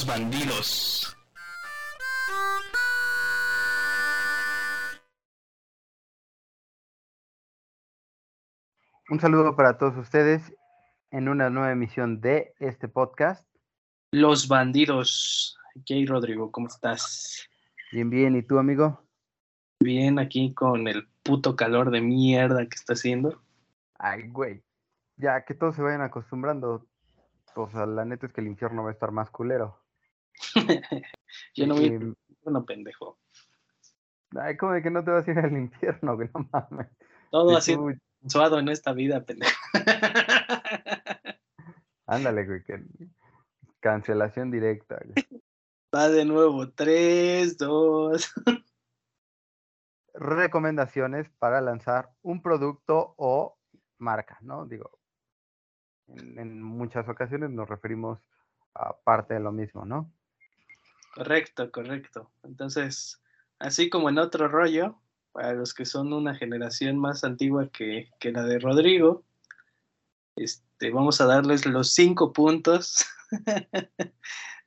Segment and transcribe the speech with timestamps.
[0.00, 1.16] los bandidos.
[9.10, 10.54] Un saludo para todos ustedes
[11.10, 13.44] en una nueva emisión de este podcast.
[14.12, 15.58] Los bandidos.
[15.86, 17.48] Jay Rodrigo, ¿cómo estás?
[17.92, 18.36] Bien, bien.
[18.36, 19.02] ¿Y tú, amigo?
[19.80, 23.42] Bien, aquí con el puto calor de mierda que está haciendo.
[23.98, 24.62] Ay, güey.
[25.16, 26.86] Ya que todos se vayan acostumbrando.
[27.54, 29.79] O sea, la neta es que el infierno va a estar más culero.
[31.54, 33.18] Yo no voy no pendejo.
[34.36, 36.88] Ay, como de que no te vas a ir al infierno, güey, no mames.
[37.30, 37.76] Todo así
[38.26, 39.56] suado en esta vida, pendejo.
[42.06, 42.82] Ándale, güey, que
[43.80, 45.42] cancelación directa, güey.
[45.94, 48.32] Va de nuevo, tres, dos.
[50.14, 53.58] Recomendaciones para lanzar un producto o
[53.98, 54.66] marca, ¿no?
[54.66, 55.00] Digo,
[56.08, 58.20] en, muchas ocasiones nos referimos
[58.74, 60.12] a parte de lo mismo, ¿no?
[61.14, 62.30] Correcto, correcto.
[62.42, 63.20] Entonces,
[63.58, 64.98] así como en otro rollo,
[65.32, 69.24] para los que son una generación más antigua que, que la de Rodrigo,
[70.36, 73.04] este, vamos a darles los cinco puntos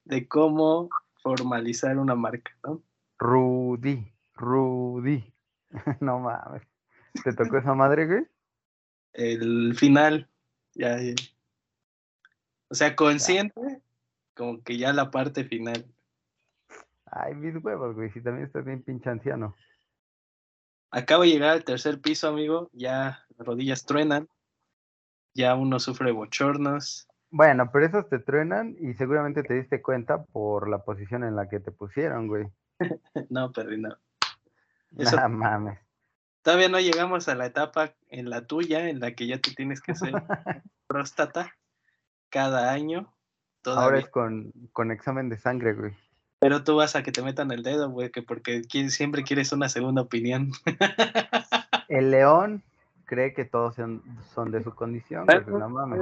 [0.05, 0.89] de cómo
[1.21, 2.83] formalizar una marca, ¿no?
[3.17, 5.33] Rudy, Rudy.
[6.01, 6.63] no mames.
[7.23, 8.27] ¿Te tocó esa madre, güey?
[9.13, 10.27] El final,
[10.73, 10.97] ya,
[12.69, 13.81] O sea, consciente,
[14.33, 15.85] como que ya la parte final.
[17.15, 19.55] Ay, mis huevos, güey, si también estás bien pinche anciano.
[20.89, 24.27] Acabo de llegar al tercer piso, amigo, ya las rodillas truenan,
[25.35, 27.07] ya uno sufre bochornos.
[27.29, 31.47] Bueno, pero esos te truenan y seguramente te diste cuenta por la posición en la
[31.49, 32.47] que te pusieron, güey.
[33.29, 33.95] no, pero no.
[34.97, 35.29] Eso...
[35.29, 35.79] mames.
[36.41, 39.81] Todavía no llegamos a la etapa en la tuya, en la que ya te tienes
[39.81, 40.13] que hacer
[40.87, 41.53] próstata
[42.29, 43.13] cada año.
[43.65, 45.93] Ahora es con, con examen de sangre, güey.
[46.43, 49.69] Pero tú vas a que te metan el dedo, güey, que porque siempre quieres una
[49.69, 50.51] segunda opinión.
[51.87, 52.61] El león
[53.05, 54.03] cree que todos son,
[54.51, 56.01] de su condición, güey, no mames.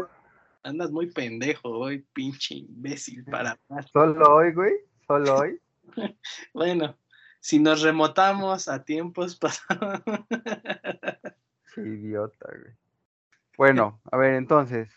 [0.63, 3.59] Andas muy pendejo hoy, pinche imbécil para
[3.93, 4.73] Solo hoy, güey,
[5.05, 5.61] solo hoy.
[6.55, 6.97] bueno,
[7.39, 10.01] si nos remotamos a tiempos pasados.
[11.75, 12.73] Qué idiota, güey.
[13.59, 14.89] Bueno, a ver, entonces,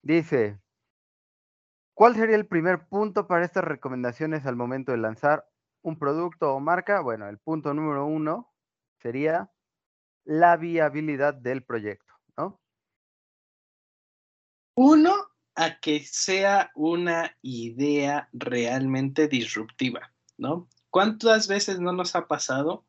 [0.00, 0.60] dice,
[2.02, 5.48] ¿cuál sería el primer punto para estas recomendaciones al momento de lanzar
[5.82, 7.00] un producto o marca?
[7.00, 8.52] Bueno, el punto número uno
[9.00, 9.52] sería
[10.24, 12.60] la viabilidad del proyecto, ¿no?
[14.74, 15.14] Uno,
[15.54, 20.68] a que sea una idea realmente disruptiva, ¿no?
[20.90, 22.84] ¿Cuántas veces no nos ha pasado,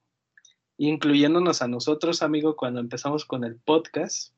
[0.77, 4.33] incluyéndonos a nosotros, amigo, cuando empezamos con el podcast,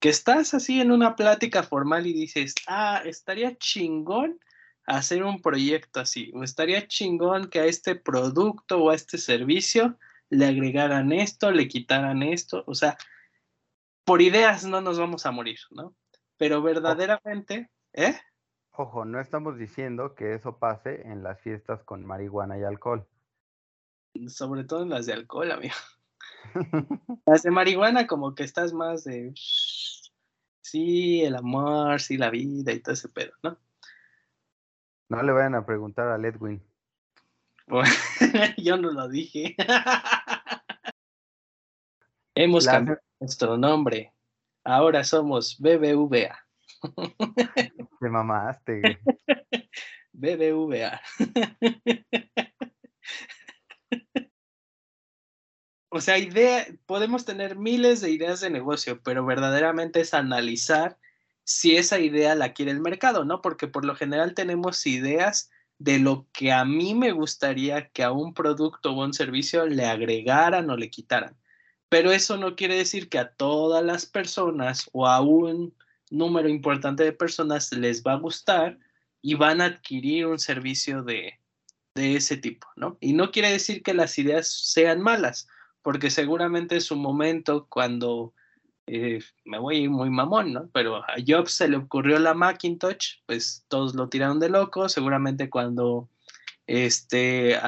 [0.00, 4.40] que estás así en una plática formal y dices, ah, estaría chingón
[4.86, 9.96] hacer un proyecto así, o estaría chingón que a este producto o a este servicio
[10.30, 12.96] le agregaran esto, le quitaran esto, o sea,
[14.04, 15.94] por ideas no nos vamos a morir, ¿no?
[16.36, 18.18] Pero verdaderamente, ¿eh?
[18.72, 23.06] Ojo, no estamos diciendo que eso pase en las fiestas con marihuana y alcohol.
[24.28, 25.74] Sobre todo en las de alcohol, amigo.
[27.26, 29.34] las de marihuana como que estás más de...
[30.70, 33.58] Sí, el amor, sí, la vida y todo ese pedo, ¿no?
[35.08, 36.62] No le vayan a preguntar a Edwin.
[38.56, 39.56] yo no lo dije.
[42.36, 44.14] Hemos cambiado nuestro nombre.
[44.62, 46.38] Ahora somos BBVA.
[48.00, 49.00] Te mamaste.
[50.12, 51.00] BBVA.
[55.90, 60.98] O sea, idea, podemos tener miles de ideas de negocio, pero verdaderamente es analizar
[61.44, 63.42] si esa idea la quiere el mercado, ¿no?
[63.42, 68.12] Porque por lo general tenemos ideas de lo que a mí me gustaría que a
[68.12, 71.36] un producto o un servicio le agregaran o le quitaran.
[71.88, 75.74] Pero eso no quiere decir que a todas las personas o a un
[76.10, 78.78] número importante de personas les va a gustar
[79.22, 81.40] y van a adquirir un servicio de,
[81.94, 82.96] ese tipo, ¿no?
[83.00, 85.48] Y no quiere decir que las ideas sean malas,
[85.82, 88.34] porque seguramente en su momento cuando
[88.86, 90.68] eh, me voy a ir muy mamón, ¿no?
[90.72, 95.48] Pero a Jobs se le ocurrió la Macintosh, pues todos lo tiraron de loco, seguramente
[95.48, 96.08] cuando
[96.66, 97.58] este,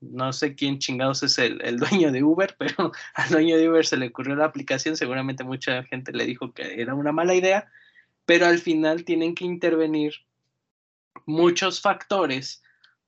[0.00, 3.96] no sé quién chingados es el, dueño de Uber, pero al dueño de Uber se
[3.96, 7.70] le ocurrió la aplicación, seguramente mucha gente le dijo que era una mala idea,
[8.26, 10.14] pero al final tienen que intervenir
[11.26, 12.62] muchos factores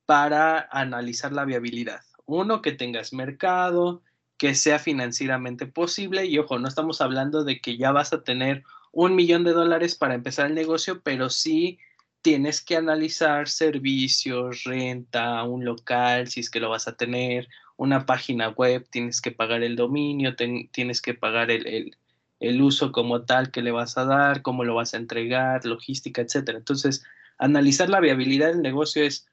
[0.05, 2.01] para analizar la viabilidad.
[2.25, 4.01] Uno, que tengas mercado,
[4.37, 8.63] que sea financieramente posible, y ojo, no estamos hablando de que ya vas a tener
[8.91, 11.79] un millón de dólares para empezar el negocio, pero sí
[12.21, 17.47] tienes que analizar servicios, renta, un local, si es que lo vas a tener,
[17.77, 21.95] una página web, tienes que pagar el dominio, tienes que pagar el,
[22.39, 26.21] el, uso como tal que le vas a dar, cómo lo vas a entregar, logística,
[26.21, 26.57] etcétera.
[26.57, 27.05] Entonces,
[27.37, 29.27] analizar la viabilidad del negocio es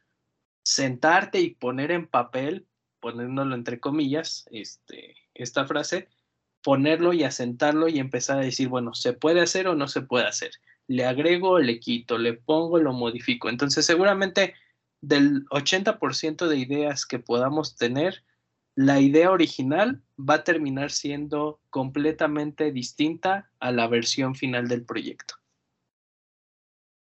[0.62, 2.66] sentarte y poner en papel,
[3.04, 6.08] poniéndolo entre comillas, este, esta frase,
[6.62, 10.26] ponerlo y asentarlo y empezar a decir, bueno, ¿se puede hacer o no se puede
[10.26, 10.52] hacer?
[10.86, 13.50] Le agrego le quito, le pongo, lo modifico.
[13.50, 14.54] Entonces, seguramente
[15.02, 18.24] del 80% de ideas que podamos tener,
[18.74, 25.34] la idea original va a terminar siendo completamente distinta a la versión final del proyecto.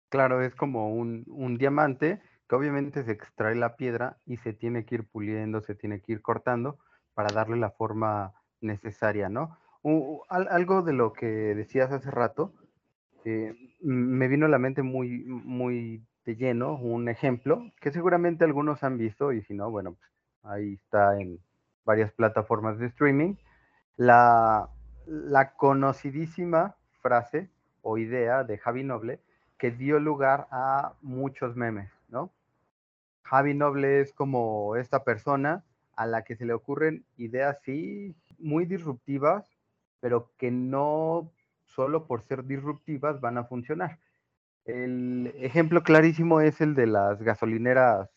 [0.09, 4.86] Claro, es como un, un diamante que obviamente se extrae la piedra y se tiene
[4.86, 6.78] que ir puliendo, se tiene que ir cortando
[7.13, 9.57] para darle la forma necesaria, ¿no?
[10.30, 12.54] algo de lo que decías hace rato,
[13.25, 18.84] eh, me vino a la mente muy, muy de lleno un ejemplo que seguramente algunos
[18.84, 20.12] han visto y si no, bueno, pues
[20.44, 21.40] ahí está en
[21.86, 23.36] varias plataformas de streaming.
[23.98, 24.69] La,
[25.06, 27.50] la conocidísima frase
[27.81, 29.19] o idea de Javi Noble
[29.57, 31.93] que dio lugar a muchos memes.
[33.23, 35.63] Javi Noble es como esta persona
[35.95, 39.49] a la que se le ocurren ideas, sí, muy disruptivas,
[39.99, 41.31] pero que no
[41.65, 43.99] solo por ser disruptivas van a funcionar.
[44.65, 48.09] El ejemplo clarísimo es el de las gasolineras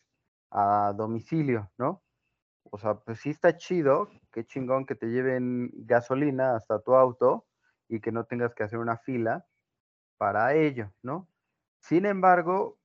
[0.50, 2.02] a domicilio, ¿no?
[2.64, 7.46] O sea, pues sí está chido, qué chingón que te lleven gasolina hasta tu auto
[7.88, 9.46] y que no tengas que hacer una fila
[10.18, 11.28] para ello, ¿no?
[11.80, 12.78] Sin embargo,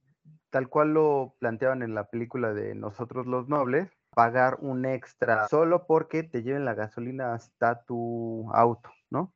[0.49, 5.85] tal cual lo planteaban en la película de Nosotros los Nobles, pagar un extra solo
[5.87, 9.33] porque te lleven la gasolina hasta tu auto, ¿no?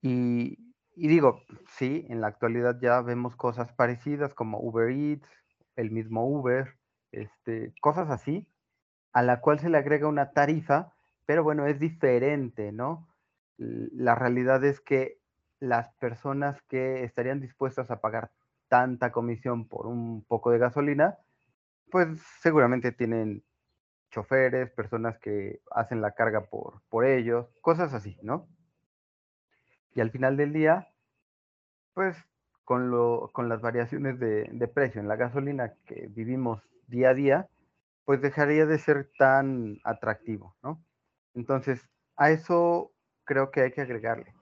[0.00, 0.58] Y,
[0.96, 5.28] digo, sí, en la actualidad ya vemos cosas parecidas como Uber Eats,
[5.76, 6.76] el mismo Uber,
[7.12, 8.48] este, cosas así,
[9.12, 10.92] a la cual se le agrega una tarifa,
[11.24, 13.08] pero bueno, es diferente, ¿no?
[13.58, 15.18] La realidad es que
[15.60, 18.32] las personas que estarían dispuestas a pagar
[18.72, 21.18] tanta comisión por un poco de gasolina,
[21.90, 22.08] pues
[22.40, 23.44] seguramente tienen
[24.10, 28.48] choferes, personas que hacen la carga por, por ellos, cosas así, ¿no?
[29.94, 30.88] Y al final del día,
[31.92, 32.16] pues
[32.64, 37.14] con, lo, con las variaciones de, de precio en la gasolina que vivimos día a
[37.14, 37.48] día,
[38.06, 40.82] pues dejaría de ser tan atractivo, ¿no?
[41.34, 41.86] Entonces,
[42.16, 42.90] a eso
[43.24, 44.32] creo que hay que agregarle.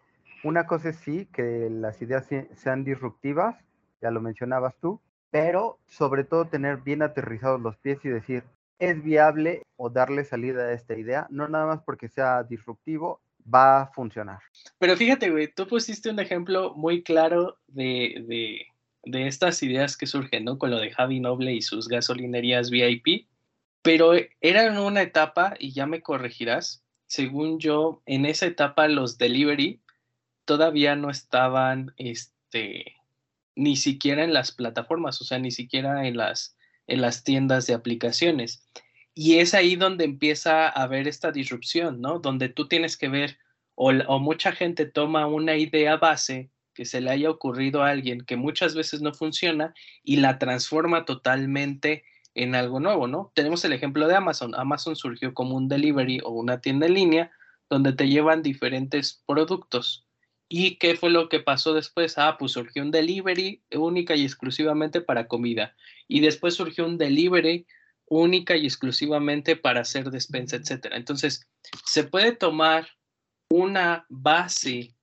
[0.44, 3.56] Una cosa es sí, que las ideas sean disruptivas,
[4.00, 5.00] ya lo mencionabas tú,
[5.30, 8.44] pero sobre todo tener bien aterrizados los pies y decir,
[8.78, 13.20] es viable o darle salida a esta idea, no nada más porque sea disruptivo,
[13.52, 14.40] va a funcionar.
[14.78, 18.66] Pero fíjate, güey, tú pusiste un ejemplo muy claro de,
[19.04, 20.58] de, estas ideas que surgen, ¿no?
[20.58, 23.26] Con lo de Javi Noble y sus gasolinerías VIP,
[23.82, 29.18] pero era en una etapa, y ya me corregirás, según yo, en esa etapa los
[29.18, 29.80] delivery
[30.44, 32.96] todavía no estaban, este,
[33.56, 37.74] ni siquiera en las plataformas, o sea, ni siquiera en las, en las tiendas de
[37.74, 38.66] aplicaciones.
[39.14, 42.20] Y es ahí donde empieza a haber esta disrupción, ¿no?
[42.20, 43.38] Donde tú tienes que ver,
[43.74, 48.22] o, o mucha gente toma una idea base que se le haya ocurrido a alguien
[48.22, 52.04] que muchas veces no funciona y la transforma totalmente
[52.34, 53.32] en algo nuevo, ¿no?
[53.34, 54.54] Tenemos el ejemplo de Amazon.
[54.54, 57.30] Amazon surgió como un delivery o una tienda en línea
[57.68, 60.06] donde te llevan diferentes productos
[60.52, 62.18] ¿Y qué fue lo que pasó después?
[62.18, 65.76] Ah, pues surgió un delivery única y exclusivamente para comida.
[66.08, 67.68] Y después surgió un delivery
[68.06, 70.96] única y exclusivamente para hacer despensa, etcétera.
[70.96, 71.48] Entonces,
[71.86, 72.88] se puede tomar
[73.48, 74.96] una base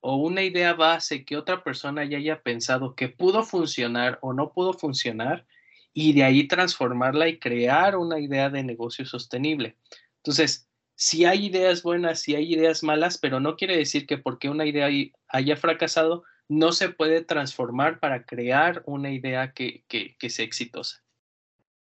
[0.00, 4.54] o una idea base que otra persona ya haya pensado que pudo funcionar o no
[4.54, 5.46] pudo funcionar
[5.92, 9.76] y de ahí transformarla y crear una idea de negocio sostenible.
[10.16, 14.48] Entonces, si hay ideas buenas, si hay ideas malas, pero no quiere decir que porque
[14.48, 14.88] una idea
[15.28, 19.84] haya fracasado, no se puede transformar para crear una idea que,
[20.28, 21.02] sea exitosa.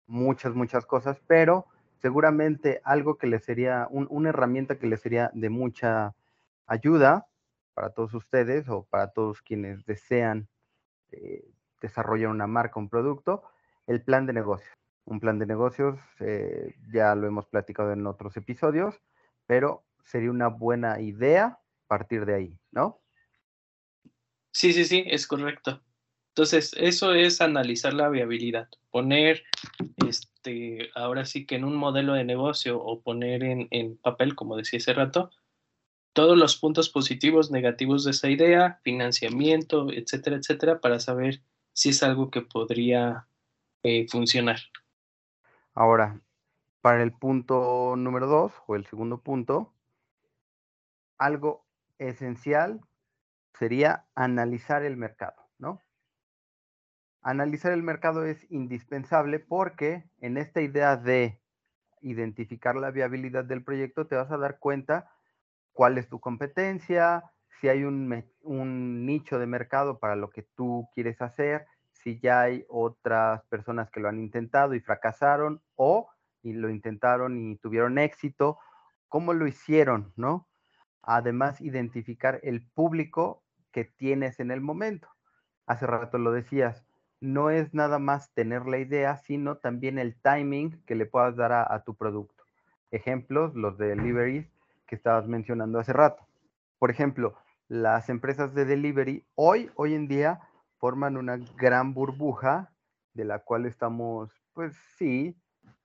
[0.08, 1.68] Muchas, muchas cosas, pero
[2.02, 6.14] seguramente algo que le sería, una herramienta que le sería de mucha
[6.66, 7.28] ayuda
[7.74, 10.48] para todos ustedes o para todos quienes desean
[11.12, 11.46] eh,
[11.82, 13.44] desarrollar una marca, un producto,
[13.86, 14.72] el plan de negocio
[15.08, 18.96] un plan de negocios, eh, ya lo hemos platicado en otros episodios,
[19.46, 23.02] pero sería una buena idea partir de ahí, ¿no?
[24.52, 25.82] Sí, sí, sí, es correcto.
[26.30, 29.44] Entonces, eso es analizar la viabilidad, poner,
[30.08, 34.58] este, ahora sí que en un modelo de negocio o poner en, en papel, como
[34.58, 35.32] decía hace rato,
[36.14, 41.42] todos los puntos positivos, negativos de esa idea, financiamiento, etcétera, etcétera, para saber
[41.74, 43.28] si es algo que podría
[43.84, 44.60] eh, funcionar.
[45.79, 46.19] Ahora,
[46.81, 49.75] para el punto número dos o el segundo punto,
[51.19, 51.67] algo
[52.00, 52.81] esencial
[53.53, 55.79] sería analizar el mercado, ¿no?
[57.22, 61.39] Analizar el mercado es indispensable porque en esta idea de
[62.01, 65.12] identificar la viabilidad del proyecto te vas a dar cuenta
[65.74, 67.24] cuál es tu competencia,
[67.62, 71.67] si hay un, un, nicho de mercado para lo que tú quieres hacer,
[72.04, 76.10] si ya hay otras personas que lo han intentado y fracasaron o
[76.44, 78.58] y lo intentaron y tuvieron éxito,
[79.08, 80.48] cómo lo hicieron, ¿no?
[81.01, 85.08] Además, identificar el público que tienes en el momento.
[85.66, 86.86] Hace rato lo decías,
[87.20, 91.51] no es nada más tener la idea, sino también el timing que le puedas dar
[91.51, 92.44] a, tu producto.
[92.92, 94.48] Ejemplos, los de deliveries
[94.86, 96.25] que estabas mencionando hace rato.
[96.80, 97.36] Por ejemplo,
[97.68, 100.42] las empresas de delivery hoy, hoy en día,
[100.77, 102.74] forman una gran burbuja
[103.13, 105.36] de la cual estamos, pues sí,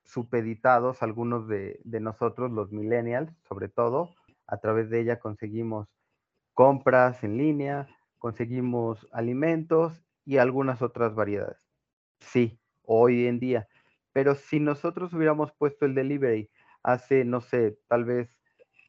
[0.04, 4.11] supeditados algunos de, nosotros, los millennials, sobre todo.
[4.46, 5.88] A través de ella conseguimos
[6.52, 11.66] compras en línea, conseguimos alimentos y algunas otras variedades.
[12.20, 13.68] Sí, hoy en día.
[14.12, 16.50] Pero si nosotros hubiéramos puesto el delivery
[16.82, 18.28] hace, no sé, tal vez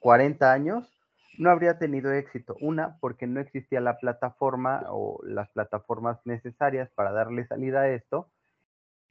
[0.01, 0.92] 40 años,
[1.37, 2.55] no habría tenido éxito.
[2.61, 8.27] Una, porque no existía la plataforma o las plataformas necesarias para darle salida a esto.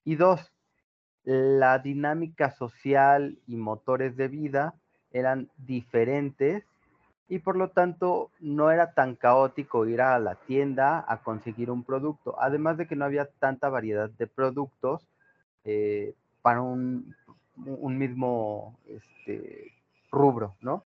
[0.04, 0.52] Y dos,
[1.24, 4.74] la dinámica social y motores de vida
[5.12, 6.64] eran diferentes
[7.28, 11.84] y por lo tanto no era tan caótico ir a la tienda a conseguir un
[11.84, 15.06] producto, además de que no había tanta variedad de productos
[15.64, 17.14] eh, para un,
[17.56, 19.72] mismo este,
[20.10, 20.84] rubro, ¿no?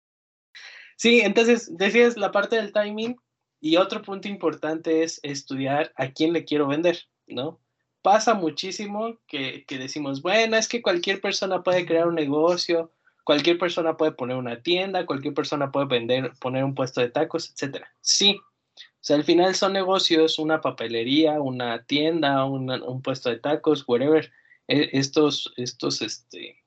[0.99, 3.15] Sí, entonces decías la parte del timing
[3.61, 7.59] y otro punto importante es estudiar a quién le quiero vender, ¿no?
[8.01, 12.93] Pasa muchísimo que, que decimos, bueno, es que cualquier persona puede crear un negocio,
[13.29, 17.51] Cualquier persona puede poner una tienda, cualquier persona puede vender, poner un puesto de tacos,
[17.51, 17.93] etcétera.
[18.01, 18.41] Sí.
[18.75, 24.31] O sea, al final son negocios, una papelería, una tienda, un puesto de tacos, whatever.
[24.67, 26.57] E, estos, estos este,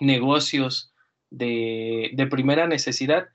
[0.00, 0.94] negocios
[1.28, 3.28] de, de primera necesidad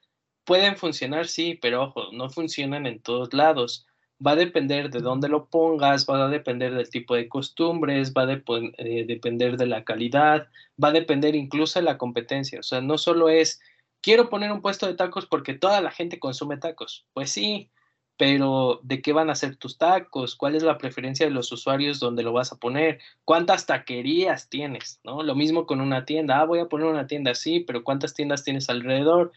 [0.44, 3.86] pueden funcionar, sí, pero ojo, no funcionan en todos lados
[4.26, 8.24] va a depender de dónde lo pongas, va a depender del tipo de costumbres, va
[8.24, 8.42] a
[8.78, 10.48] eh, depender de la calidad,
[10.82, 12.60] va a depender incluso de la competencia.
[12.60, 13.60] O sea, no solo es,
[14.02, 17.06] quiero poner un puesto de tacos porque toda la gente consume tacos.
[17.14, 17.72] Pues sí,
[18.18, 20.36] pero ¿de qué van a ser tus tacos?
[20.36, 23.00] ¿Cuál es la preferencia de los usuarios donde lo vas a poner?
[23.26, 25.00] ¿Cuántas taquerías tienes?
[25.04, 25.24] ¿No?
[25.24, 26.40] Lo mismo con una tienda.
[26.40, 29.32] Ah, voy a poner una tienda así, pero ¿cuántas tiendas tienes alrededor?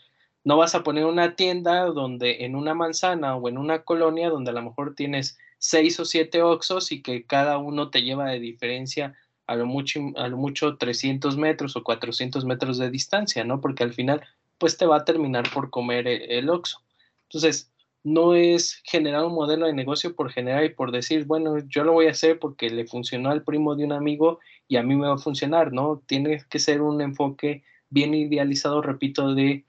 [0.44, 4.50] No vas a poner una tienda donde en una manzana o en una colonia donde
[4.50, 8.38] a lo mejor tienes seis o siete oxos y que cada uno te lleva de
[8.38, 9.14] diferencia
[9.46, 13.60] a lo mucho, a lo mucho 300 metros o 400 metros de distancia, ¿no?
[13.60, 14.22] Porque al final,
[14.58, 16.80] pues te va a terminar por comer e, el, oxo.
[17.28, 17.70] Entonces,
[18.02, 21.92] no es generar un modelo de negocio por generar y por decir, bueno, yo lo
[21.92, 25.08] voy a hacer porque le funcionó al primo de un amigo y a mí me
[25.08, 26.02] va a funcionar, ¿no?
[26.06, 29.64] Tiene que ser un enfoque bien idealizado, repito, de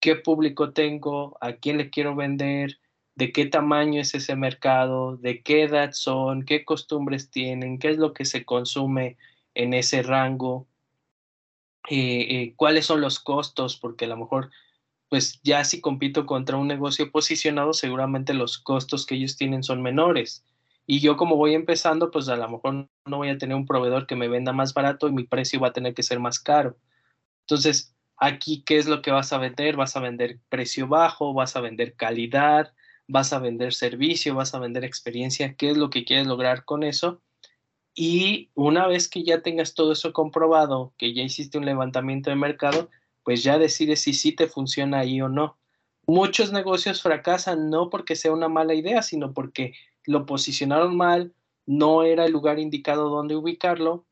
[0.00, 2.78] qué público tengo, a quién le quiero vender,
[3.14, 7.98] de qué tamaño es ese mercado, de qué edad son, qué costumbres tienen, qué es
[7.98, 9.16] lo que se consume
[9.54, 10.68] en ese rango,
[11.90, 14.50] eh, eh, cuáles son los costos, porque a lo mejor,
[15.08, 19.82] pues ya si compito contra un negocio posicionado, seguramente los costos que ellos tienen son
[19.82, 20.44] menores.
[20.86, 24.06] Y yo como voy empezando, pues a lo mejor no voy a tener un proveedor
[24.06, 26.76] que me venda más barato y mi precio va a tener que ser más caro.
[27.40, 29.76] Entonces, Aquí, ¿qué es lo que vas a vender?
[29.76, 32.74] Vas a vender precio bajo, vas a vender calidad,
[33.06, 35.54] vas a vender servicio, vas a vender experiencia.
[35.54, 37.22] ¿Qué es lo que quieres lograr con eso?
[37.94, 42.36] Y una vez que ya tengas todo eso comprobado, que ya hiciste un levantamiento de
[42.36, 42.90] mercado,
[43.24, 45.58] pues ya decides si sí te funciona ahí o no.
[46.06, 51.34] Muchos negocios fracasan no porque sea una mala idea, sino porque lo posicionaron mal,
[51.66, 54.06] no era el lugar indicado donde ubicarlo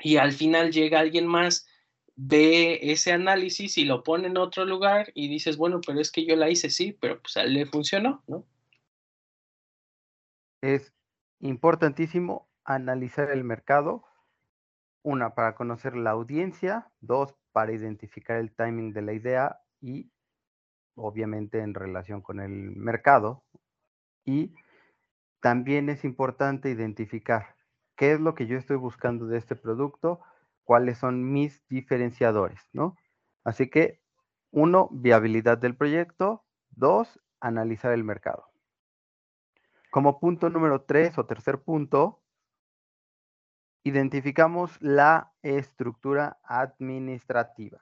[0.00, 1.66] y al final llega alguien más
[2.20, 6.26] ve ese análisis y lo pone en otro lugar y dices, bueno, pero es que
[6.26, 8.44] yo la hice, sí, pero pues a le funcionó, ¿no?
[10.60, 10.92] Es
[11.38, 14.04] importantísimo analizar el mercado,
[15.04, 20.10] una, para conocer la audiencia, dos, para identificar el timing de la idea y
[20.96, 23.44] obviamente en relación con el mercado.
[24.24, 24.56] Y
[25.40, 27.54] también es importante identificar
[27.94, 30.20] qué es lo que yo estoy buscando de este producto,
[30.68, 32.94] cuáles son mis diferenciadores, ¿no?
[33.42, 34.02] Así que,
[34.50, 36.44] uno, viabilidad del proyecto.
[36.68, 38.44] Dos, analizar el mercado.
[39.90, 42.22] Como punto número tres o tercer punto,
[43.82, 47.80] identificamos la estructura administrativa.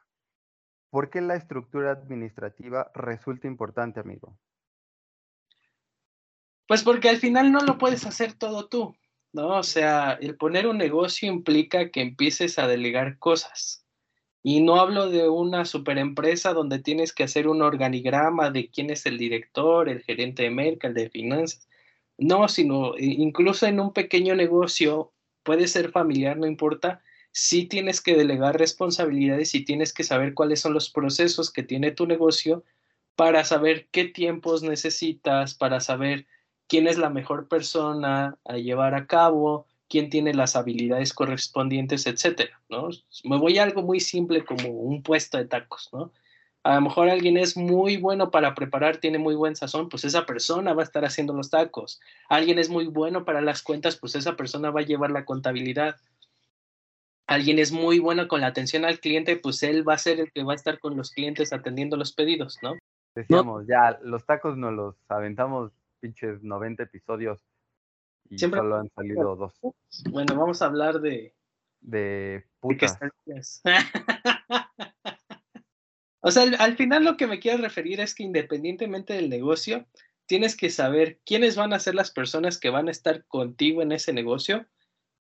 [0.89, 4.39] ¿Por qué la estructura administrativa resulta importante, amigo?
[6.69, 8.97] Pues porque al final no lo puedes hacer todo tú,
[9.37, 9.59] ¿no?
[9.59, 13.85] O sea, el poner un negocio implica que empieces a delegar cosas.
[14.43, 19.05] Y no hablo de una superempresa donde tienes que hacer un organigrama de quién es
[19.05, 21.69] el director, el gerente de merca, el de finanzas.
[22.17, 25.13] No, sino eh, incluso en un pequeño negocio,
[25.43, 30.61] puede ser familiar, no importa, sí tienes que delegar responsabilidades y tienes que saber cuáles
[30.61, 32.65] son los procesos que tiene tu negocio
[33.17, 36.27] para saber qué tiempos necesitas, para saber
[36.69, 42.61] quién es la mejor persona a llevar a cabo, quién tiene las habilidades correspondientes, etcétera,
[42.69, 42.89] ¿no?
[43.25, 46.13] Me voy a algo muy simple como un puesto de tacos, ¿no?
[46.65, 50.27] A lo mejor alguien es muy bueno para preparar, tiene muy buen sazón, pues esa
[50.27, 52.01] persona va a estar haciendo los tacos.
[52.29, 55.95] Alguien es muy bueno para las cuentas, pues esa persona va a llevar la contabilidad.
[57.29, 60.33] Alguien es muy bueno con la atención al cliente, pues él va a ser el
[60.33, 62.75] que va a estar con los clientes atendiendo los pedidos, ¿no?
[63.15, 65.71] Decíamos, ya, los tacos nos los aventamos
[66.07, 67.45] pinches 90 episodios
[68.29, 69.55] y solo han salido dos.
[70.11, 71.35] Bueno, vamos a hablar de...
[71.81, 72.99] De putas.
[76.21, 79.87] o sea, al, final lo que me quiero referir es que independientemente del negocio,
[80.27, 83.93] tienes que saber quiénes van a ser las personas que van a estar contigo en
[83.93, 84.67] ese negocio,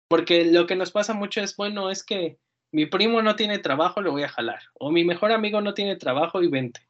[0.09, 2.39] porque lo que nos pasa mucho es, bueno, es que
[2.73, 5.97] mi primo no tiene trabajo, lo voy a jalar, o mi mejor amigo no tiene
[5.97, 6.87] trabajo y vente.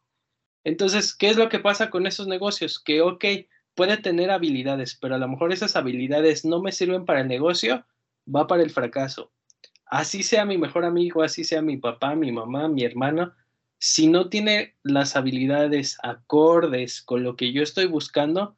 [0.64, 2.82] Entonces, ¿qué es lo que pasa con esos negocios?
[2.82, 3.24] Que, ok,
[3.74, 7.84] puede tener habilidades, pero a lo mejor esas habilidades no me sirven para el negocio,
[8.32, 9.32] va para el fracaso.
[9.86, 13.32] Así sea mi mejor amigo, así sea mi papá, mi mamá, mi hermano,
[13.78, 18.56] si no tiene las habilidades acordes con lo que yo estoy buscando,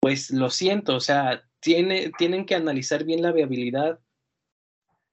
[0.00, 4.00] pues lo siento, o sea, tiene, tienen que analizar bien la viabilidad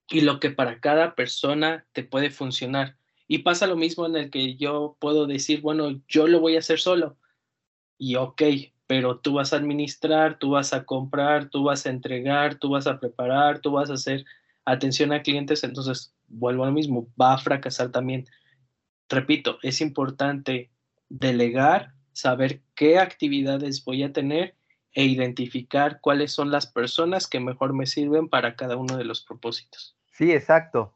[0.09, 2.97] y lo que para cada persona te puede funcionar.
[3.27, 6.59] Y pasa lo mismo en el que yo puedo decir, bueno, yo lo voy a
[6.59, 7.17] hacer solo.
[7.99, 8.41] Y ok,
[8.89, 12.87] pero tú vas a administrar, tú vas a comprar, tú vas a entregar, tú vas
[12.87, 14.25] a preparar, tú vas a hacer
[14.65, 18.25] atención a clientes, entonces vuelvo a lo mismo, va a fracasar también.
[19.07, 20.71] Repito, es importante
[21.07, 24.55] delegar, saber qué actividades voy a tener
[24.93, 29.21] e identificar cuáles son las personas que mejor me sirven para cada uno de los
[29.21, 29.95] propósitos.
[30.13, 30.95] Sí, exacto.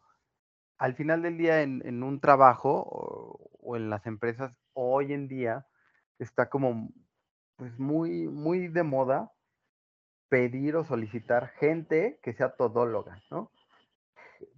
[0.79, 5.67] Al final del día en, un trabajo o, en las empresas, hoy en día
[6.17, 6.89] está como
[7.63, 9.31] pues muy, muy de moda
[10.27, 13.53] pedir o solicitar gente que sea todóloga, ¿no?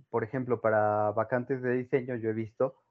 [0.10, 2.82] Por ejemplo, para vacantes de diseño yo he visto,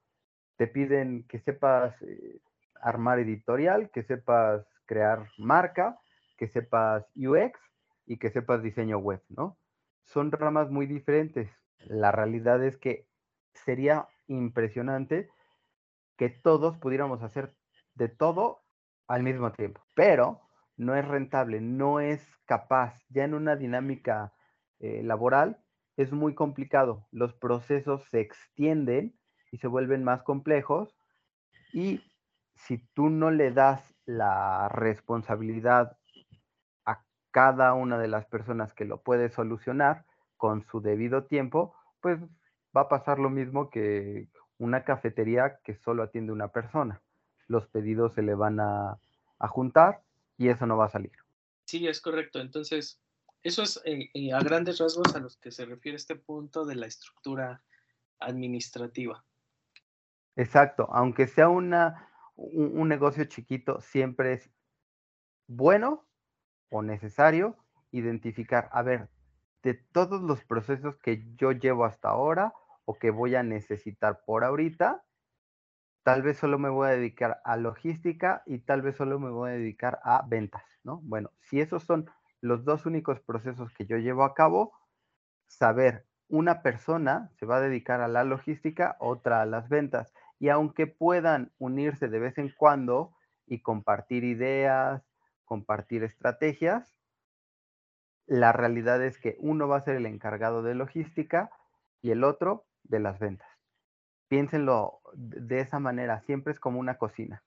[0.56, 2.40] te piden que sepas eh,
[2.80, 5.98] armar editorial, que sepas crear marca,
[6.36, 7.58] que sepas UX
[8.06, 9.58] y que sepas diseño web, ¿no?
[10.04, 11.50] Son ramas muy diferentes.
[11.78, 13.08] La realidad es que
[13.52, 15.28] sería impresionante
[16.16, 17.52] que todos pudiéramos hacer
[17.96, 18.63] de todo
[19.06, 20.40] al mismo tiempo, pero
[20.76, 23.00] no es rentable, no es capaz.
[23.08, 24.32] Ya en una dinámica
[24.80, 25.58] eh, laboral
[25.96, 27.06] es muy complicado.
[27.12, 29.16] Los procesos se extienden
[29.50, 30.96] y se vuelven más complejos
[31.72, 32.02] y
[32.54, 35.96] si tú no le das la responsabilidad
[36.84, 42.20] a cada una de las personas que lo puede solucionar con su debido tiempo, pues
[42.76, 47.03] va a pasar lo mismo que una cafetería que solo atiende una persona
[47.46, 48.98] los pedidos se le van a,
[49.48, 50.02] juntar
[50.38, 51.12] y eso no va a salir.
[51.66, 52.40] Sí, es correcto.
[52.40, 52.98] Entonces,
[53.42, 56.76] eso es eh, eh, a grandes rasgos a los que se refiere este punto de
[56.76, 57.62] la estructura
[58.20, 59.22] administrativa.
[60.36, 64.50] Exacto, aunque sea una, un, negocio chiquito, siempre es
[65.46, 66.06] bueno
[66.70, 67.56] o necesario
[67.92, 69.08] identificar, a ver,
[69.62, 72.52] de todos los procesos que yo llevo hasta ahora
[72.84, 75.04] o que voy a necesitar por ahorita,
[76.04, 79.50] tal vez solo me voy a dedicar a logística y tal vez solo me voy
[79.50, 81.00] a dedicar a ventas, ¿no?
[81.02, 82.10] Bueno, si esos son
[82.42, 84.74] los dos únicos procesos que yo llevo a cabo,
[85.48, 90.12] saber una persona se va a dedicar a la logística, otra a las ventas.
[90.38, 95.02] Y aunque puedan unirse de vez en cuando y compartir ideas,
[95.46, 96.98] compartir estrategias,
[98.26, 101.50] la realidad es que uno va a ser el encargado de logística
[102.02, 103.53] y el otro de las ventas
[104.34, 107.44] piénsenlo de esa manera, siempre es como una cocina.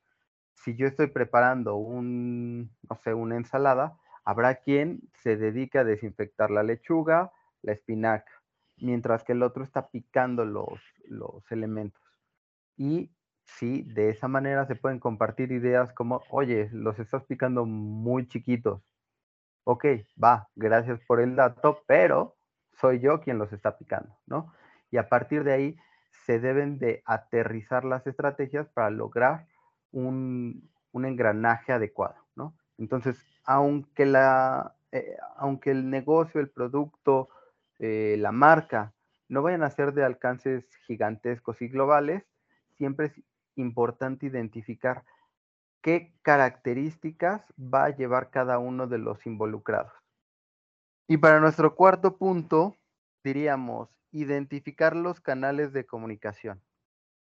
[0.53, 6.49] Si yo estoy preparando un, no sé, una ensalada, habrá quien se dedique a desinfectar
[6.49, 8.31] la lechuga, la espinaca,
[8.77, 12.01] mientras que el otro está picando los, los elementos.
[12.77, 13.11] Y
[13.43, 18.81] sí, de esa manera se pueden compartir ideas como, oye, los estás picando muy chiquitos,
[19.65, 19.85] ok,
[20.23, 22.37] va, gracias por el dato, pero
[22.79, 24.53] soy yo quien los está picando, ¿no?
[24.89, 25.77] Y a partir de ahí
[26.25, 29.47] se deben de aterrizar las estrategias para lograr
[29.91, 32.55] un, engranaje adecuado, ¿no?
[32.79, 37.29] Entonces, aunque, la, eh, aunque el negocio, el producto,
[37.77, 38.93] eh, la marca
[39.29, 42.23] no vayan a ser de alcances gigantescos y globales,
[42.77, 43.21] siempre es
[43.55, 45.03] importante identificar
[45.81, 49.93] qué características va a llevar cada uno de los involucrados.
[51.07, 52.75] Y para nuestro cuarto punto,
[53.23, 56.61] diríamos identificar los canales de comunicación.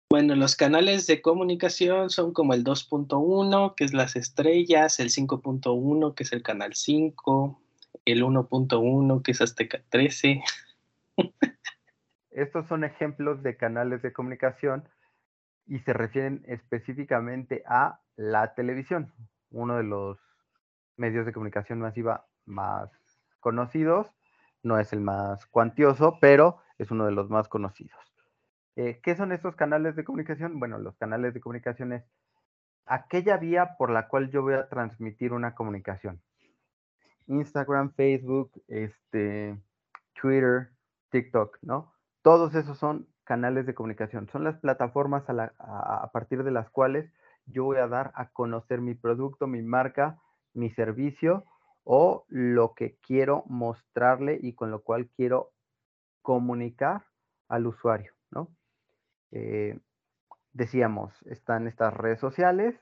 [0.09, 6.13] Bueno, los canales de comunicación son como el 2.1, que es las estrellas, el 5.1,
[6.13, 7.59] que es el canal 5,
[8.05, 10.43] el 1.1, que es Azteca 13.
[12.31, 14.87] Estos son ejemplos de canales de comunicación
[15.65, 19.11] y se refieren específicamente a la televisión,
[19.49, 20.19] uno de los
[20.97, 22.89] medios de comunicación masiva más
[23.39, 24.07] conocidos.
[24.65, 27.99] No es el más cuantioso, pero es uno de los más conocidos.
[28.75, 30.59] Eh, ¿Qué son estos canales de comunicación?
[30.59, 32.03] Bueno, los canales de comunicación es
[32.87, 36.19] aquella vía por la cual yo voy a transmitir una comunicación.
[37.27, 39.55] Instagram, Facebook, este,
[40.19, 40.71] Twitter,
[41.11, 41.93] TikTok, ¿no?
[42.23, 44.27] Todos esos son canales de comunicación.
[44.29, 47.13] Son las plataformas a, partir de las cuales
[47.45, 50.19] yo voy a dar a conocer mi producto, mi marca,
[50.55, 51.45] mi servicio
[51.85, 55.53] o lo que quiero mostrarle y con lo cual quiero
[56.23, 57.05] comunicar
[57.47, 58.49] al usuario, ¿no?
[59.31, 59.79] Eh,
[60.51, 62.75] decíamos, están estas redes sociales,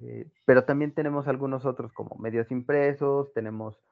[0.00, 3.82] eh, pero también tenemos algunos otros como medios impresos, tenemos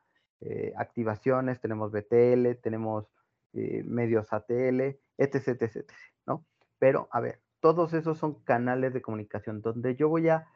[0.40, 3.06] eh, activaciones, tenemos BTL, tenemos
[3.54, 5.90] medios ATL, etc, etc, etc,
[6.26, 6.44] ¿no?
[6.78, 10.46] Pero, a ver, todos esos son canales de comunicación donde yo voy a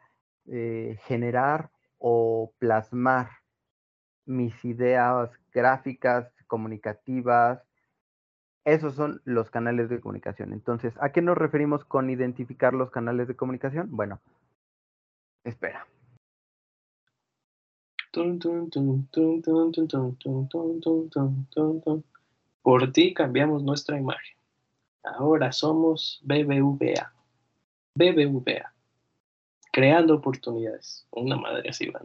[0.45, 3.29] generar o plasmar
[4.25, 7.61] mis ideas gráficas, comunicativas,
[8.65, 10.53] esos son los canales de comunicación.
[10.53, 13.89] Entonces, ¿a qué nos referimos con identificar los canales de comunicación?
[13.91, 14.21] Bueno,
[15.43, 15.85] espera.
[22.61, 24.37] Por ti cambiamos nuestra imagen.
[25.03, 27.11] Ahora somos BBVA.
[27.95, 28.73] BBVA.
[29.71, 31.07] Creando oportunidades.
[31.11, 31.99] Una madre así, ¿no?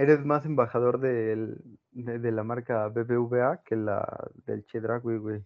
[0.00, 1.52] Eres más embajador de,
[1.92, 5.44] la marca BBVA que la del Chedragui, güey.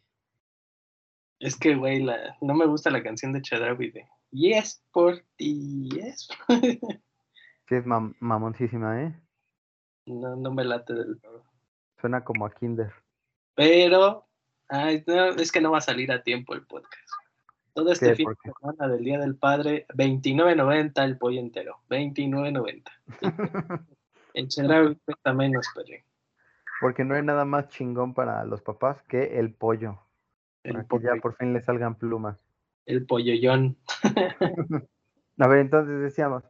[1.41, 2.07] Es que, güey,
[2.41, 6.29] no me gusta la canción de Chedragui de Yes por ti, yes.
[7.69, 9.21] sí, es mamoncísima, ¿eh?
[10.07, 11.43] No, no me late del todo.
[12.01, 12.93] Suena como a Kinder.
[13.57, 14.29] Pero,
[14.69, 15.03] ay,
[15.37, 17.11] es que no va a salir a tiempo el podcast.
[17.73, 21.81] Todo este fin de semana del Día del Padre, 29.90 el pollo entero.
[21.89, 22.85] 29.90.
[24.35, 25.97] El chedraui cuesta menos, pero.
[26.81, 30.01] Porque no hay nada más chingón para los papás que el pollo.
[30.63, 32.39] para que ya por fin le salgan plumas.
[32.85, 33.79] El pollollón.
[35.39, 36.45] A ver, entonces decíamos,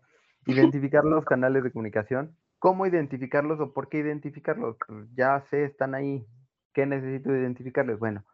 [0.47, 2.37] identificar los canales de comunicación.
[2.59, 4.77] ¿Cómo identificarlos o por qué identificarlos?
[5.15, 6.27] Ya sé, están ahí.
[6.73, 7.99] ¿Qué necesito identificarles?
[7.99, 8.25] Bueno,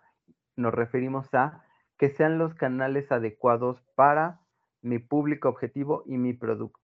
[0.56, 1.64] nos referimos a
[1.98, 4.40] que sean los canales adecuados para
[4.80, 6.80] mi público objetivo y mi producto.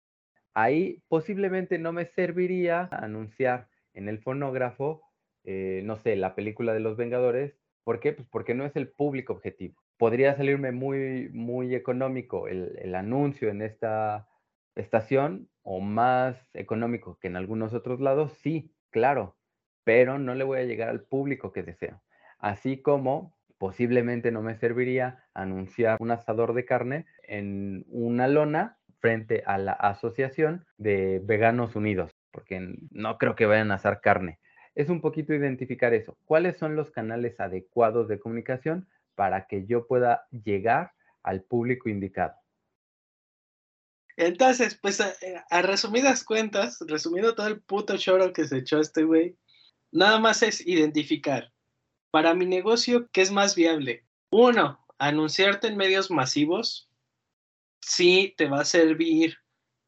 [0.53, 5.01] Ahí posiblemente no me serviría anunciar en el fonógrafo,
[5.43, 7.57] eh, no sé, la película de los Vengadores.
[7.83, 8.13] ¿Por qué?
[8.13, 9.81] Pues porque no es el público objetivo.
[9.97, 14.27] Podría salirme muy, muy económico el, el anuncio en esta
[14.75, 19.37] estación o más económico que en algunos otros lados, sí, claro,
[19.83, 22.01] pero no le voy a llegar al público que deseo.
[22.39, 29.43] Así como posiblemente no me serviría anunciar un asador de carne en una lona frente
[29.45, 34.39] a la Asociación de Veganos Unidos, porque no creo que vayan a asar carne.
[34.75, 36.17] Es un poquito identificar eso.
[36.23, 42.33] ¿Cuáles son los canales adecuados de comunicación para que yo pueda llegar al público indicado?
[44.15, 45.13] Entonces, pues a,
[45.49, 49.35] a, resumidas cuentas, resumiendo todo el puto choro que se echó este güey,
[49.91, 51.51] nada más es identificar
[52.09, 54.05] para mi negocio qué es más viable.
[54.29, 56.89] Uno, anunciarte en medios masivos,
[57.85, 59.37] sí te va a servir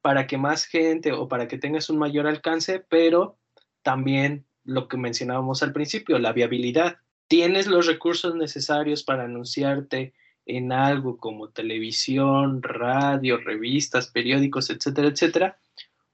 [0.01, 3.37] para que más gente o para que tengas un mayor alcance, pero
[3.81, 6.97] también lo que mencionábamos al principio, la viabilidad.
[7.27, 10.13] Tienes los recursos necesarios para anunciarte
[10.45, 15.59] en algo como televisión, radio, revistas, periódicos, etcétera, etcétera,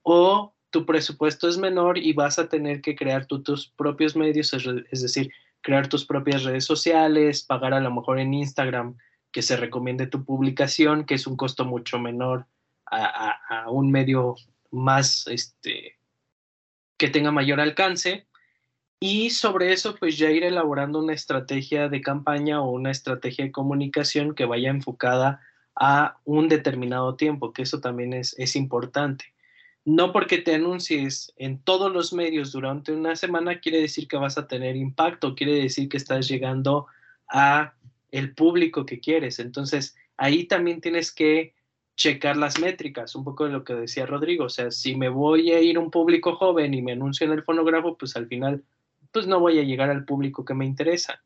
[0.02, 4.54] o tu presupuesto es menor y vas a tener que crear tus propios medios,
[4.90, 8.96] es decir, crear tus propias redes sociales, pagar a lo mejor en Instagram
[9.32, 12.46] que se recomiende tu publicación, que es un costo mucho menor
[12.86, 14.36] a, un medio
[14.70, 15.96] más, este,
[16.98, 18.26] que tenga mayor alcance
[19.00, 23.50] y sobre eso pues ya ir elaborando una estrategia de campaña o una estrategia de
[23.50, 25.40] comunicación que vaya enfocada
[25.74, 29.24] a un determinado tiempo, que eso también es, es importante.
[29.84, 34.38] No porque te anuncies en todos los medios durante una semana quiere decir que vas
[34.38, 36.86] a tener impacto, quiere decir que estás llegando
[37.28, 37.74] a
[38.12, 39.40] el público que quieres.
[39.40, 41.54] Entonces, ahí también tienes que
[41.96, 45.52] checar las métricas, un poco de lo que decía Rodrigo, o sea, si me voy
[45.52, 48.64] a ir a un público joven y me anuncio en el fonógrafo, pues al final,
[49.12, 51.22] pues no voy a llegar al público que me interesa.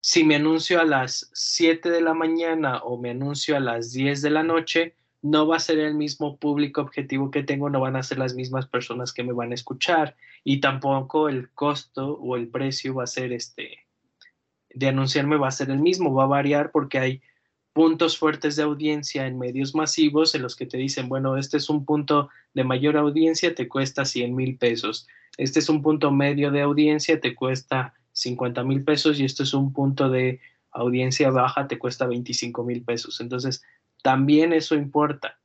[0.00, 4.22] Si me anuncio a las 7 de la mañana o me anuncio a las 10
[4.22, 7.94] de la noche, no va a ser el mismo público objetivo que tengo, no van
[7.94, 12.36] a ser las mismas personas que me van a escuchar y tampoco el costo o
[12.36, 13.81] el precio va a ser este
[14.74, 17.22] de anunciarme va a ser el mismo, va a variar porque hay
[17.72, 21.70] puntos fuertes de audiencia en medios masivos en los que te dicen, bueno, este es
[21.70, 25.08] un punto de mayor audiencia, te cuesta 100 mil pesos.
[25.38, 29.54] Este es un punto medio de audiencia, te cuesta 50 mil pesos y este es
[29.54, 33.20] un punto de audiencia baja, te cuesta 25 mil pesos.
[33.20, 33.62] Entonces,
[34.02, 35.38] también eso importa.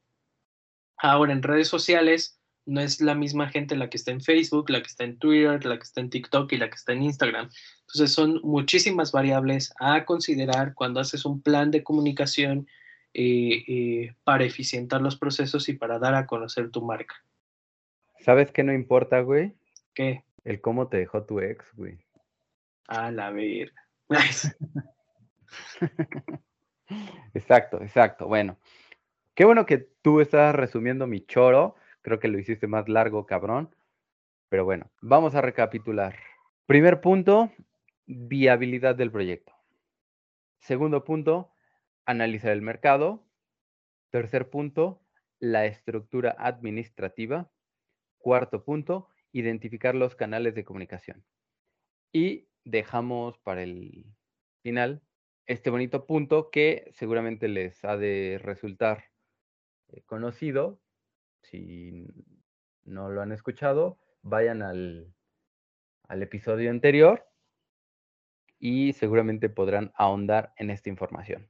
[0.98, 4.82] Ahora, en redes sociales, no es la misma gente la que está en Facebook, la
[4.82, 7.50] que está en Twitter, la que está en TikTok y la que está en Instagram.
[7.82, 12.68] Entonces son muchísimas variables a considerar cuando haces un plan de comunicación
[13.14, 17.16] eh, eh, para eficientar los procesos y para dar a conocer tu marca.
[18.20, 19.54] ¿Sabes qué no importa, güey?
[19.94, 20.24] ¿Qué?
[20.44, 21.98] El cómo te dejó tu ex, güey.
[22.88, 23.72] A la ver.
[27.34, 28.28] exacto, exacto.
[28.28, 28.58] Bueno,
[29.36, 31.76] qué bueno que tú estás resumiendo mi choro
[32.08, 33.76] Creo que lo hiciste más largo, cabrón.
[34.48, 36.16] Pero bueno, vamos a recapitular.
[36.66, 37.52] Primer punto,
[38.06, 39.52] viabilidad del proyecto.
[40.58, 41.52] Segundo punto,
[42.06, 43.28] analizar el mercado.
[44.10, 45.02] Tercer punto,
[45.40, 47.52] la estructura administrativa.
[48.20, 51.26] Cuarto punto, identificar los canales de comunicación.
[52.14, 54.06] Y dejamos para el
[54.64, 55.02] final
[55.46, 59.04] este bonito punto que seguramente les ha de resultar
[59.90, 60.80] eh, conocido,
[61.50, 62.08] si
[62.84, 65.14] no lo han escuchado, vayan al,
[66.08, 67.28] al episodio anterior
[68.60, 71.50] y seguramente podrán ahondar en esta información.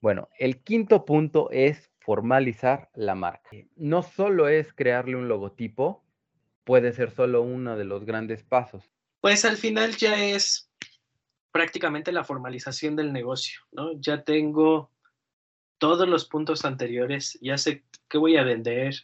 [0.00, 3.50] Bueno, el quinto punto es formalizar la marca.
[3.76, 6.04] No solo es crearle un logotipo,
[6.64, 8.84] puede ser solo uno de los grandes pasos.
[9.20, 10.70] Pues al final ya es
[11.50, 13.98] prácticamente la formalización del negocio, ¿no?
[13.98, 14.90] Ya tengo
[15.78, 18.94] todos los puntos anteriores, ya sé qué voy a vender,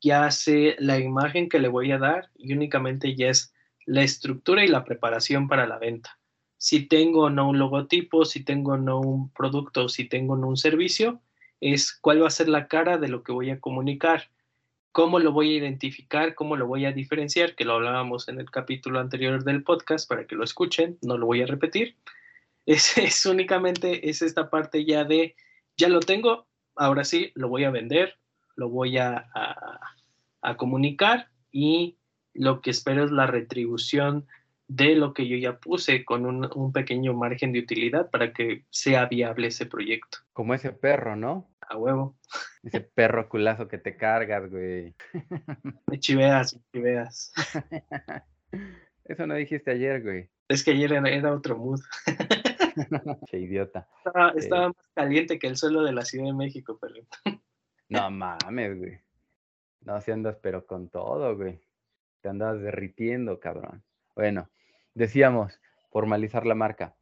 [0.00, 3.54] ya sé la imagen que le voy a dar y únicamente ya es
[3.86, 6.18] la estructura y la preparación para la venta.
[6.56, 10.36] Si tengo o no un logotipo, si tengo o no un producto, si tengo o
[10.36, 11.22] no un servicio,
[11.60, 14.30] es cuál va a ser la cara de lo que voy a comunicar,
[14.92, 18.50] cómo lo voy a identificar, cómo lo voy a diferenciar, que lo hablábamos en el
[18.50, 21.96] capítulo anterior del podcast para que lo escuchen, no lo voy a repetir.
[22.66, 25.34] Es, es únicamente, es esta parte ya de,
[25.78, 28.18] ya lo tengo, ahora sí, lo voy a vender,
[28.58, 29.30] lo voy a,
[30.56, 31.96] comunicar y
[32.34, 34.26] lo que espero es la retribución
[34.66, 39.06] de lo que yo ya puse con un, pequeño margen de utilidad para que sea
[39.06, 40.18] viable ese proyecto.
[40.32, 41.48] Como ese perro, ¿no?
[41.60, 42.16] A huevo.
[42.62, 44.94] Ese perro culazo que te cargas, güey.
[45.86, 47.32] Me chiveas, me chiveas.
[49.04, 50.28] Eso no dijiste ayer, güey.
[50.48, 51.80] Es que ayer era, otro mood.
[53.30, 53.86] Qué idiota.
[54.34, 56.94] Estaba, más caliente que el suelo de la Ciudad de México, pero.
[57.88, 59.00] No mames, güey.
[59.80, 61.60] No, si andas, pero con todo, güey.
[62.20, 63.82] Te andas derritiendo, cabrón.
[64.14, 64.50] Bueno,
[64.94, 66.96] decíamos, formalizar la marca.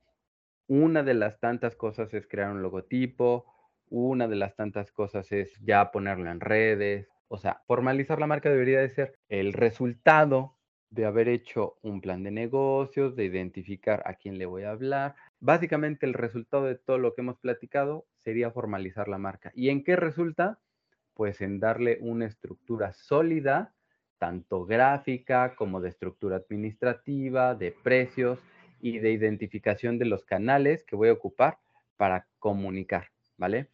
[0.68, 3.46] Una de las tantas cosas es crear un logotipo,
[3.88, 7.08] una de las tantas cosas es ya ponerlo en redes.
[7.28, 10.56] O sea, formalizar la marca debería de ser el resultado
[10.90, 15.16] de haber hecho un plan de negocios, de identificar a quién le voy a hablar.
[15.40, 19.50] Básicamente el resultado de todo lo que hemos platicado sería formalizar la marca.
[19.54, 20.58] ¿Y en qué resulta?
[21.16, 23.74] Pues en darle una estructura sólida,
[24.18, 28.38] tanto gráfica como de estructura administrativa, de precios
[28.80, 31.58] y de identificación de los canales que voy a ocupar
[31.96, 33.70] para comunicar, ¿vale?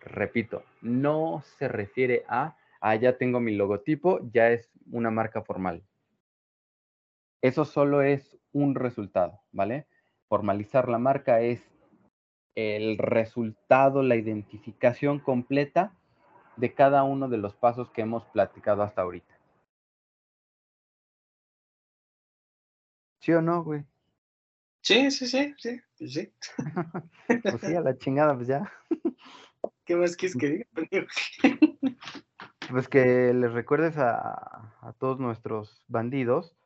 [0.00, 5.82] Repito, no se refiere a, ah, ya tengo mi logotipo, ya es una marca formal.
[7.42, 9.88] Eso solo es un resultado, ¿vale?
[10.28, 11.60] Formalizar la marca es
[12.54, 15.92] el resultado, la identificación completa
[16.56, 19.34] de cada uno de los pasos que hemos platicado hasta ahorita.
[23.20, 23.84] ¿Sí o no, güey?
[24.82, 26.32] Sí, sí, sí, sí, pues sí.
[27.42, 28.70] pues sí, a la chingada, pues ya.
[29.84, 31.06] ¿Qué más quieres que diga?
[32.70, 36.56] Pues que les recuerdes a, a todos nuestros bandidos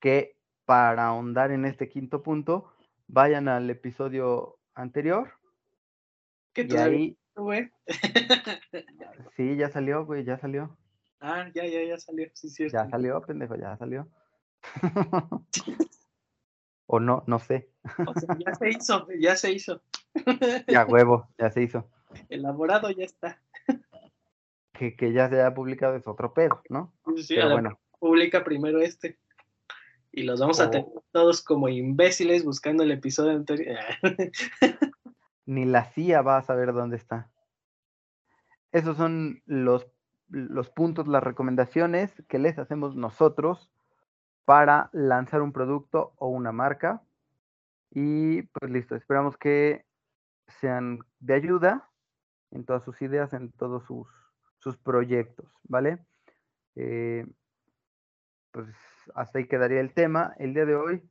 [0.00, 2.72] que para ahondar en este quinto punto,
[3.06, 5.32] vayan al episodio anterior.
[6.54, 7.70] Y todavía ahí, güey.
[9.36, 10.76] sí, ya salió, güey, ya salió.
[11.20, 12.76] Ah, ya, ya, ya salió, sí, cierto.
[12.76, 14.08] Ya salió, pendejo, ya salió.
[16.86, 17.70] o no, no sé.
[18.06, 19.82] O sea, ya se hizo, ya se hizo.
[20.68, 21.88] Ya huevo, ya se hizo.
[22.28, 23.40] Elaborado ya está.
[24.72, 26.92] Que, que ya se haya publicado es otro pedo, ¿no?
[27.16, 29.18] Sí, sí, Pero bueno, publica primero este.
[30.12, 30.70] Y los vamos a Oh.
[30.70, 33.76] tener todos como imbéciles buscando el episodio anterior.
[35.48, 37.30] Ni la CIA va a saber dónde está.
[38.70, 39.90] Esos son los,
[40.28, 43.72] los puntos, las recomendaciones que les hacemos nosotros
[44.44, 47.02] para lanzar un producto o una marca.
[47.90, 49.86] Y pues listo, esperamos que
[50.60, 51.88] sean de ayuda
[52.50, 54.06] en todas sus ideas, en todos sus,
[54.58, 56.04] sus proyectos, ¿vale?
[56.76, 57.26] Eh,
[58.50, 58.68] pues
[59.14, 61.10] hasta ahí quedaría el tema el día de hoy.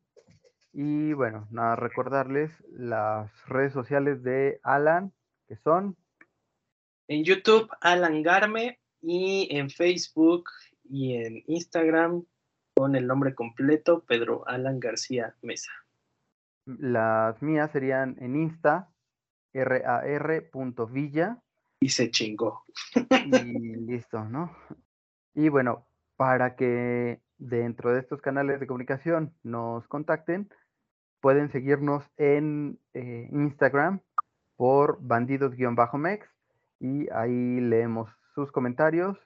[0.73, 5.13] Y bueno, nada, recordarles las redes sociales de Alan,
[5.47, 5.97] que son,
[7.07, 8.79] En YouTube, Alan Garme.
[9.01, 10.49] Y en Facebook
[10.83, 12.25] y en Instagram,
[12.75, 15.71] con el nombre completo, Pedro Alan García Mesa.
[16.65, 18.89] las mías serían en Insta,
[19.53, 21.37] rar.villa,
[21.79, 22.65] Y se chingó.
[22.95, 24.57] y listo, ¿no?
[25.35, 30.49] Y bueno, para que dentro de estos canales de comunicación nos contacten,
[31.21, 34.01] pueden seguirnos en eh, Instagram
[34.55, 36.27] por bandidos-mex
[36.79, 39.17] y ahí leemos sus comentarios.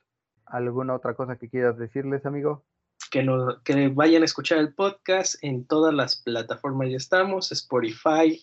[0.45, 2.65] ¿Alguna otra cosa que quieras decirles, amigo?
[3.11, 8.41] que, no, que vayan a escuchar el podcast en todas las plataformas ya estamos, Spotify,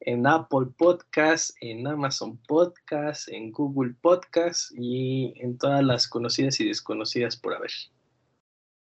[0.00, 6.66] en Apple Podcast, en Amazon Podcast, en Google Podcast y en todas las conocidas y
[6.66, 7.70] desconocidas por haber.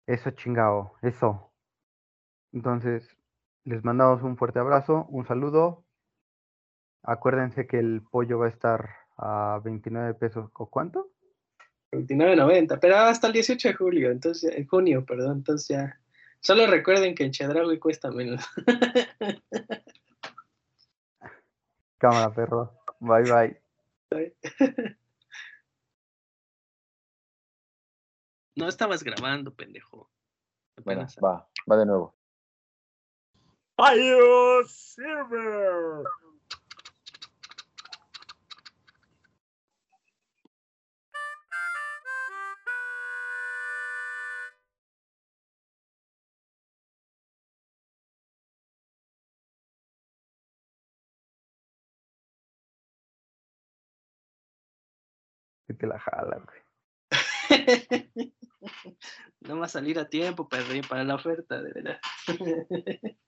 [0.07, 1.53] Eso chingao, eso.
[2.53, 3.17] Entonces,
[3.65, 5.85] les mandamos un fuerte abrazo, un saludo.
[7.03, 10.51] Acuérdense que el pollo va a estar a 29 pesos.
[10.55, 11.11] ¿O cuánto?
[11.93, 16.01] 29.90, pero hasta el 18 de julio, entonces, en junio, perdón, entonces ya.
[16.41, 18.45] Solo recuerden que en Chedraui cuesta menos.
[21.99, 22.73] Cámara, perro.
[23.01, 23.61] Bye, bye.
[28.57, 30.11] No estabas grabando, pendejo.
[30.83, 32.17] Bueno, va, va de nuevo.
[33.77, 36.05] Fire Silver.
[55.67, 58.33] Que te la jala, güey.
[59.41, 62.01] no va a salir a tiempo para, para la oferta, de verdad.